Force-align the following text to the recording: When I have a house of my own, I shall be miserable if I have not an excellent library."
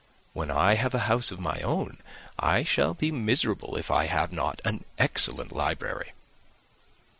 When 0.33 0.49
I 0.49 0.73
have 0.73 0.95
a 0.95 1.01
house 1.05 1.29
of 1.29 1.39
my 1.39 1.59
own, 1.61 1.99
I 2.39 2.63
shall 2.63 2.95
be 2.95 3.11
miserable 3.11 3.75
if 3.77 3.91
I 3.91 4.05
have 4.07 4.31
not 4.31 4.59
an 4.65 4.83
excellent 4.97 5.51
library." 5.51 6.13